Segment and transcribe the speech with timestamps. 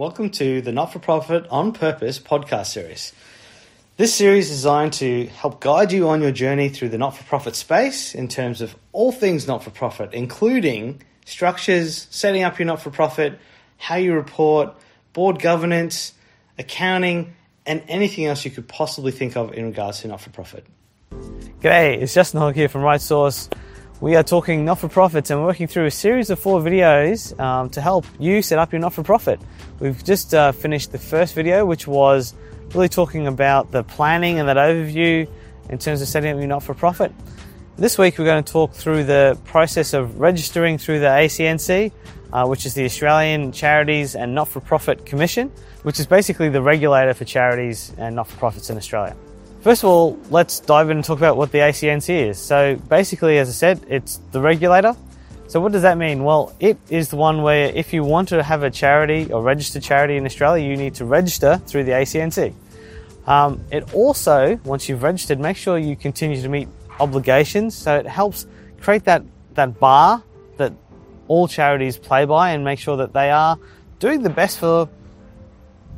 [0.00, 3.12] Welcome to the Not for Profit on Purpose podcast series.
[3.98, 7.22] This series is designed to help guide you on your journey through the not for
[7.24, 12.64] profit space in terms of all things not for profit, including structures, setting up your
[12.64, 13.38] not for profit,
[13.76, 14.74] how you report,
[15.12, 16.14] board governance,
[16.58, 17.34] accounting,
[17.66, 20.64] and anything else you could possibly think of in regards to not for profit.
[21.60, 23.50] G'day, it's Justin Hogg here from Right Source.
[24.00, 27.38] We are talking not for profits and we're working through a series of four videos
[27.38, 29.38] um, to help you set up your not for profit.
[29.78, 32.32] We've just uh, finished the first video, which was
[32.74, 35.28] really talking about the planning and that overview
[35.68, 37.12] in terms of setting up your not for profit.
[37.76, 41.92] This week, we're going to talk through the process of registering through the ACNC,
[42.32, 46.62] uh, which is the Australian Charities and Not for Profit Commission, which is basically the
[46.62, 49.14] regulator for charities and not for profits in Australia.
[49.62, 52.38] First of all, let's dive in and talk about what the ACNC is.
[52.38, 54.96] So basically, as I said, it's the regulator.
[55.48, 56.24] So what does that mean?
[56.24, 59.78] Well, it is the one where if you want to have a charity or register
[59.78, 62.54] charity in Australia, you need to register through the ACNC.
[63.26, 67.74] Um, it also, once you've registered, make sure you continue to meet obligations.
[67.74, 68.46] So it helps
[68.80, 70.22] create that, that bar
[70.56, 70.72] that
[71.28, 73.58] all charities play by and make sure that they are
[73.98, 74.88] doing the best for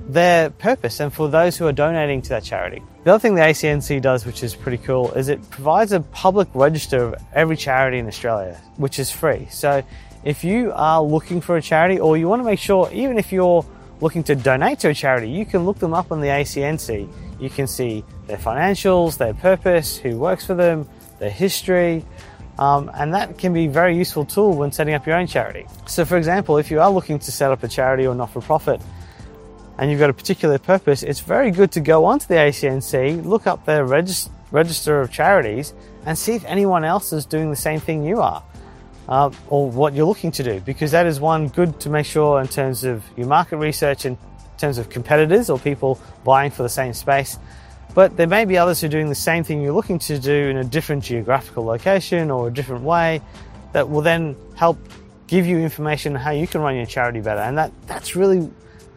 [0.08, 2.83] their purpose and for those who are donating to that charity.
[3.05, 6.48] The other thing the ACNC does, which is pretty cool, is it provides a public
[6.55, 9.48] register of every charity in Australia, which is free.
[9.50, 9.83] So
[10.25, 13.33] if you are looking for a charity or you want to make sure, even if
[13.33, 13.64] you're
[14.00, 17.09] looking to donate to a charity, you can look them up on the ACNC.
[17.41, 22.05] You can see their financials, their purpose, who works for them, their history,
[22.59, 25.66] um, and that can be a very useful tool when setting up your own charity.
[25.87, 28.41] So, for example, if you are looking to set up a charity or not for
[28.41, 28.81] profit,
[29.78, 33.47] and you've got a particular purpose, it's very good to go onto the ACNC, look
[33.47, 35.73] up their regis- register of charities,
[36.06, 38.43] and see if anyone else is doing the same thing you are.
[39.09, 42.41] Uh, or what you're looking to do, because that is one good to make sure
[42.41, 44.17] in terms of your market research, in
[44.59, 47.37] terms of competitors or people vying for the same space.
[47.95, 50.33] But there may be others who are doing the same thing you're looking to do
[50.33, 53.21] in a different geographical location or a different way
[53.72, 54.78] that will then help
[55.27, 57.41] give you information on how you can run your charity better.
[57.41, 58.50] And that, that's really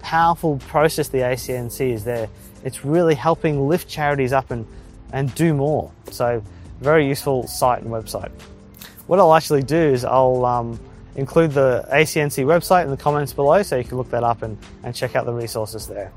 [0.06, 2.30] powerful process the ACNC is there.
[2.64, 4.68] It's really helping lift charities up and,
[5.12, 5.92] and do more.
[6.12, 6.44] So,
[6.80, 8.32] very useful site and website.
[9.08, 10.80] What I'll actually do is I'll um,
[11.16, 14.60] include the ACNC website in the comments below so you can look that up and,
[14.84, 16.12] and check out the resources there.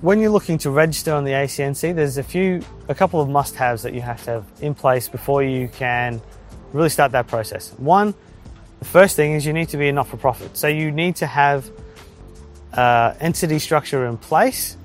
[0.00, 3.54] When you're looking to register on the ACNC, there's a few, a couple of must
[3.54, 6.22] haves that you have to have in place before you can
[6.72, 7.72] really start that process.
[7.76, 8.14] One,
[8.78, 10.56] the first thing is you need to be a not for profit.
[10.56, 11.70] So you need to have
[12.76, 14.76] uh, entity structure in place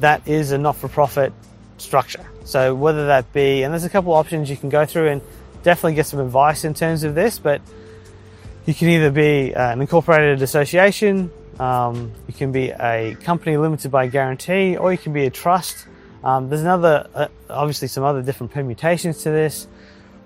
[0.00, 1.32] that is a not-for-profit
[1.78, 2.24] structure.
[2.44, 5.22] So whether that be, and there's a couple options you can go through and
[5.62, 7.60] definitely get some advice in terms of this, but
[8.66, 13.90] you can either be uh, an incorporated association, um, you can be a company limited
[13.90, 15.86] by guarantee, or you can be a trust.
[16.22, 19.66] Um, there's another, uh, obviously, some other different permutations to this.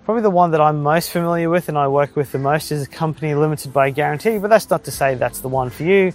[0.04, 2.82] Probably the one that I'm most familiar with and I work with the most is
[2.82, 6.12] a company limited by guarantee, but that's not to say that's the one for you.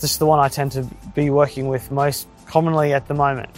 [0.00, 0.82] This is the one I tend to
[1.14, 3.50] be working with most commonly at the moment.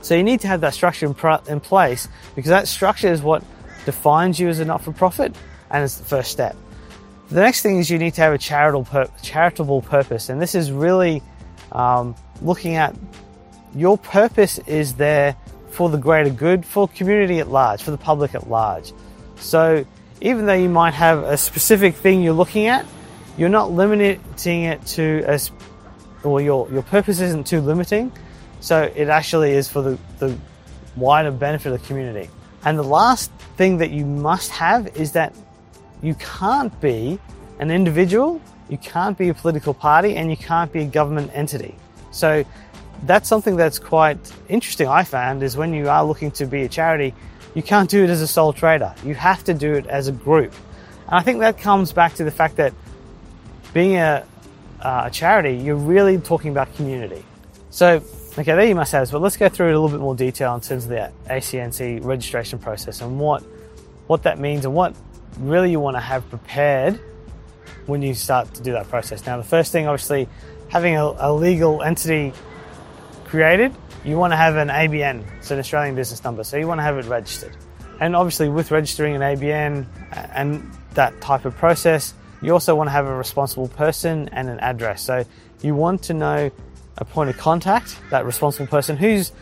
[0.00, 3.22] So you need to have that structure in, pr- in place because that structure is
[3.22, 3.44] what
[3.84, 5.34] defines you as a not-for-profit
[5.70, 6.56] and it's the first step.
[7.30, 10.54] The next thing is you need to have a charitable pur- charitable purpose, and this
[10.54, 11.22] is really
[11.72, 12.94] um, looking at
[13.74, 15.34] your purpose is there
[15.70, 18.92] for the greater good, for community at large, for the public at large.
[19.36, 19.86] So
[20.20, 22.84] even though you might have a specific thing you're looking at,
[23.36, 25.38] you're not limiting it to a,
[26.22, 28.12] or your, your purpose isn't too limiting.
[28.60, 30.36] So it actually is for the, the
[30.96, 32.30] wider benefit of the community.
[32.64, 35.34] And the last thing that you must have is that
[36.02, 37.18] you can't be
[37.58, 41.74] an individual, you can't be a political party, and you can't be a government entity.
[42.10, 42.44] So
[43.04, 46.68] that's something that's quite interesting, I found, is when you are looking to be a
[46.68, 47.14] charity,
[47.54, 48.94] you can't do it as a sole trader.
[49.04, 50.52] You have to do it as a group.
[51.06, 52.72] And I think that comes back to the fact that
[53.72, 54.26] being a,
[54.80, 57.24] uh, a charity, you're really talking about community.
[57.70, 58.02] So,
[58.32, 60.60] okay, there you must have but let's go through a little bit more detail in
[60.60, 63.42] terms of the ACNC registration process and what
[64.06, 64.94] what that means and what
[65.38, 67.00] really you want to have prepared
[67.86, 69.26] when you start to do that process.
[69.26, 70.28] Now, the first thing, obviously,
[70.68, 72.32] having a, a legal entity
[73.24, 76.78] created, you want to have an ABN, it's an Australian business number, so you want
[76.78, 77.56] to have it registered.
[78.00, 79.86] And obviously, with registering an ABN
[80.34, 84.58] and that type of process, you also want to have a responsible person and an
[84.60, 85.02] address.
[85.02, 85.24] So
[85.62, 86.50] you want to know
[86.98, 89.32] a point of contact, that responsible person who's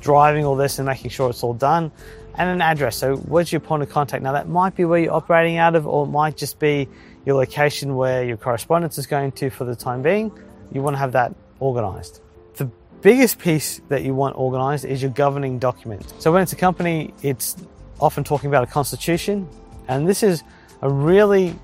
[0.00, 1.90] driving all this and making sure it's all done,
[2.36, 2.96] and an address.
[2.96, 4.22] So where's your point of contact?
[4.22, 6.88] Now that might be where you're operating out of, or it might just be
[7.24, 10.32] your location where your correspondence is going to for the time being.
[10.72, 12.20] you want to have that organized.
[12.56, 12.70] The
[13.00, 16.12] biggest piece that you want organized is your governing document.
[16.18, 17.56] So when it's a company, it's
[18.00, 19.48] often talking about a constitution,
[19.88, 20.42] and this is
[20.80, 21.54] a really,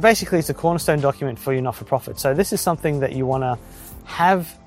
[0.00, 2.18] basically, it's a cornerstone document for your not for profit.
[2.18, 3.58] So this is something that you want to
[4.06, 4.58] have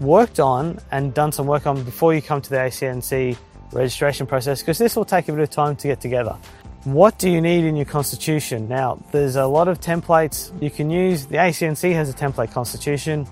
[0.00, 3.36] worked on and done some work on before you come to the ACNC
[3.72, 6.36] registration process because this will take a bit of time to get together.
[6.84, 8.68] What do you need in your constitution?
[8.68, 11.26] Now, there's a lot of templates you can use.
[11.26, 13.26] The ACNC has a template constitution.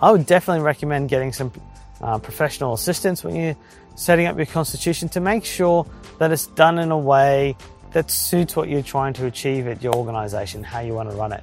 [0.00, 1.50] I would definitely recommend getting some
[2.00, 3.56] uh, professional assistance when you're
[3.96, 5.86] setting up your constitution to make sure
[6.18, 7.56] that it's done in a way
[7.96, 11.32] that suits what you're trying to achieve at your organization, how you want to run
[11.32, 11.42] it.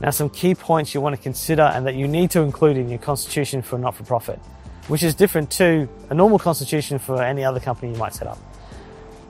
[0.00, 2.88] Now, some key points you want to consider and that you need to include in
[2.88, 4.38] your constitution for a not for profit,
[4.88, 8.38] which is different to a normal constitution for any other company you might set up.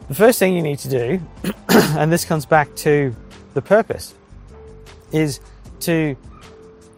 [0.06, 1.20] The first thing you need to do,
[1.68, 3.16] and this comes back to
[3.54, 4.14] the purpose,
[5.10, 5.40] is
[5.80, 6.16] to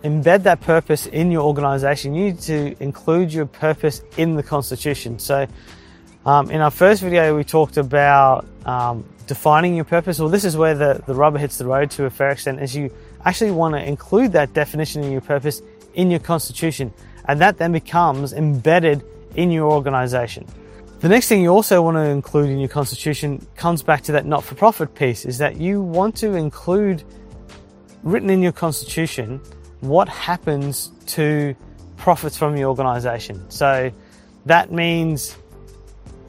[0.04, 2.14] embed that purpose in your organization.
[2.14, 5.18] You need to include your purpose in the constitution.
[5.18, 5.46] So,
[6.26, 10.18] um, in our first video, we talked about um, defining your purpose.
[10.18, 12.74] Well, this is where the, the rubber hits the road to a fair extent, is
[12.74, 12.90] you
[13.24, 15.62] actually want to include that definition in your purpose
[15.94, 16.92] in your constitution.
[17.26, 19.02] And that then becomes embedded
[19.34, 20.46] in your organization.
[21.00, 24.24] The next thing you also want to include in your constitution comes back to that
[24.24, 27.02] not for profit piece is that you want to include
[28.02, 29.40] written in your constitution
[29.80, 31.54] what happens to
[31.96, 33.50] profits from your organization.
[33.50, 33.90] So
[34.46, 35.36] that means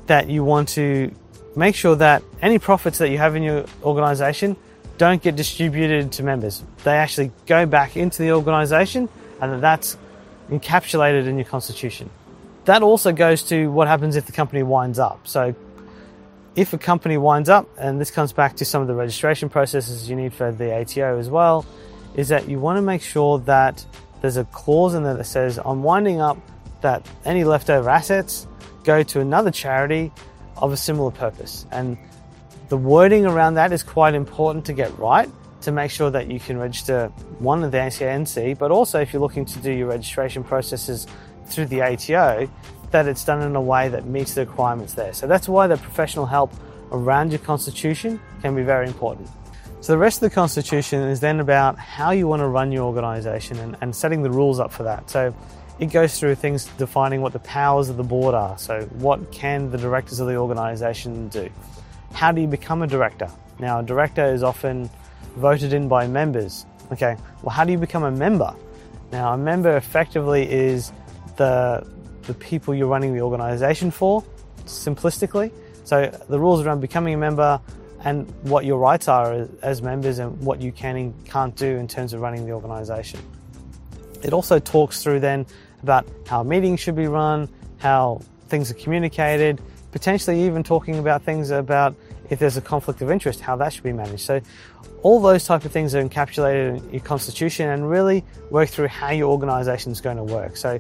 [0.08, 1.14] that you want to
[1.58, 4.56] make sure that any profits that you have in your organization
[4.98, 6.64] don't get distributed to members.
[6.84, 9.10] They actually go back into the organization
[9.42, 9.98] and that's
[10.50, 12.10] encapsulated in your constitution
[12.68, 15.26] that also goes to what happens if the company winds up.
[15.26, 15.56] So,
[16.58, 20.10] if a company winds up, and this comes back to some of the registration processes
[20.10, 21.66] you need for the ATO as well,
[22.16, 23.86] is that you want to make sure that
[24.22, 26.38] there's a clause in there that says, I'm winding up
[26.82, 28.48] that any leftover assets
[28.84, 30.12] go to another charity
[30.58, 31.66] of a similar purpose.
[31.72, 31.98] And
[32.70, 35.30] the wording around that is quite important to get right
[35.62, 37.08] to make sure that you can register
[37.40, 41.08] one of the ACNC, but also if you're looking to do your registration processes
[41.46, 42.50] through the ATO,
[42.92, 45.14] that it's done in a way that meets the requirements there.
[45.14, 46.54] So that's why the professional help
[46.92, 49.30] around your constitution can be very important.
[49.82, 52.84] So the rest of the constitution is then about how you want to run your
[52.84, 55.10] organization and, and setting the rules up for that.
[55.10, 55.34] So
[55.80, 58.58] it goes through things defining what the powers of the board are.
[58.58, 61.50] So what can the directors of the organization do?
[62.14, 63.30] How do you become a director?
[63.60, 64.90] Now, a director is often
[65.36, 66.66] voted in by members.
[66.92, 68.54] Okay, well, how do you become a member?
[69.12, 70.92] Now, a member effectively is
[71.36, 71.86] the
[72.28, 74.24] the people you're running the organization for,
[74.66, 75.52] simplistically.
[75.86, 77.60] So the rules around becoming a member
[78.04, 81.88] and what your rights are as members and what you can and can't do in
[81.88, 83.20] terms of running the organization.
[84.22, 85.46] It also talks through then
[85.84, 91.52] about how meetings should be run, how things are communicated, potentially even talking about things
[91.52, 91.96] about
[92.30, 94.22] if there's a conflict of interest, how that should be managed.
[94.22, 94.42] So
[95.02, 99.12] all those type of things are encapsulated in your constitution and really work through how
[99.12, 100.58] your organization is going to work.
[100.58, 100.80] So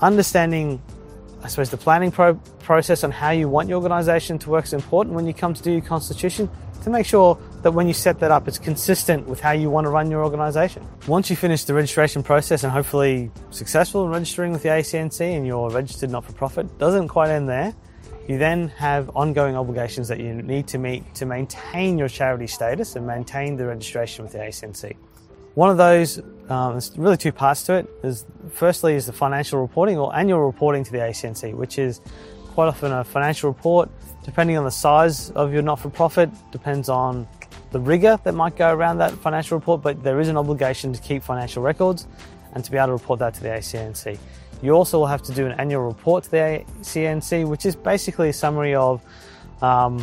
[0.00, 0.80] understanding,
[1.42, 4.72] I suppose, the planning pro- process on how you want your organisation to work is
[4.72, 6.48] important when you come to do your constitution
[6.84, 9.86] to make sure that when you set that up, it's consistent with how you want
[9.86, 10.86] to run your organisation.
[11.08, 15.46] Once you finish the registration process and hopefully successful in registering with the ACNC and
[15.46, 17.74] you're registered not for profit, doesn't quite end there.
[18.28, 22.96] You then have ongoing obligations that you need to meet to maintain your charity status
[22.96, 24.94] and maintain the registration with the ACNC.
[25.54, 27.90] One of those, um, there's really two parts to it.
[28.02, 32.00] Is firstly is the financial reporting or annual reporting to the ACNC, which is
[32.54, 33.90] quite often a financial report,
[34.22, 37.26] depending on the size of your not-for-profit, depends on
[37.72, 41.00] the rigor that might go around that financial report, but there is an obligation to
[41.00, 42.06] keep financial records
[42.52, 44.16] and to be able to report that to the ACNC.
[44.62, 48.28] You also will have to do an annual report to the ACNC, which is basically
[48.28, 49.02] a summary of
[49.60, 49.98] um,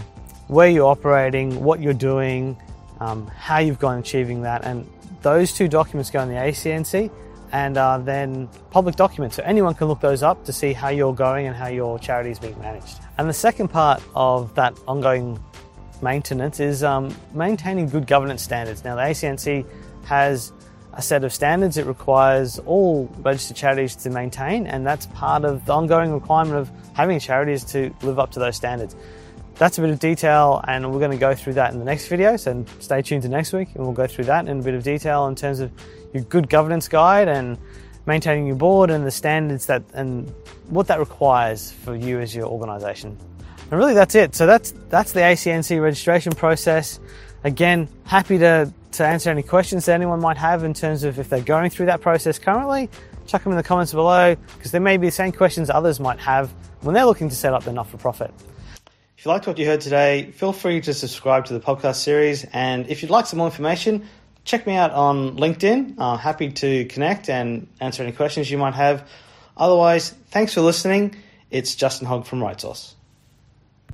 [0.48, 2.58] where you're operating, what you're doing,
[3.00, 4.86] um, how you've gone achieving that, and
[5.22, 7.10] those two documents go in the ACNC
[7.52, 9.36] and are then public documents.
[9.36, 12.32] So anyone can look those up to see how you're going and how your charity
[12.32, 13.00] is being managed.
[13.18, 15.40] And the second part of that ongoing
[16.02, 18.84] maintenance is um, maintaining good governance standards.
[18.84, 19.66] Now, the ACNC
[20.06, 20.52] has
[20.94, 25.66] a set of standards it requires all registered charities to maintain, and that's part of
[25.66, 28.96] the ongoing requirement of having charities to live up to those standards
[29.62, 32.08] that's a bit of detail and we're going to go through that in the next
[32.08, 34.74] video so stay tuned to next week and we'll go through that in a bit
[34.74, 35.72] of detail in terms of
[36.14, 37.60] your good governance guide and
[38.08, 40.28] maintaining your board and the standards that and
[40.70, 43.16] what that requires for you as your organization
[43.70, 47.00] and really that's it so that's that's the acnc registration process
[47.44, 51.30] Again, happy to, to answer any questions that anyone might have in terms of if
[51.30, 52.90] they're going through that process currently.
[53.26, 56.20] Chuck them in the comments below because there may be the same questions others might
[56.20, 56.52] have
[56.82, 58.32] when they're looking to set up their not for profit.
[59.22, 62.44] If you liked what you heard today, feel free to subscribe to the podcast series.
[62.54, 64.08] And if you'd like some more information,
[64.46, 66.00] check me out on LinkedIn.
[66.00, 69.08] I'm happy to connect and answer any questions you might have.
[69.56, 71.16] Otherwise, thanks for listening.
[71.52, 72.96] It's Justin Hogg from Right Source.